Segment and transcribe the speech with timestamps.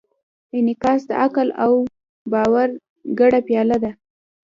[0.57, 1.73] انعکاس د عقل او
[2.31, 2.69] باور
[3.19, 3.91] ګډه پایله ده.